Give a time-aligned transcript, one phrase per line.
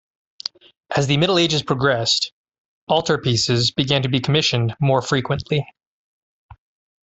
[0.97, 2.31] As the Middle Ages progressed,
[2.89, 5.63] altarpieces began to be commissioned more frequently.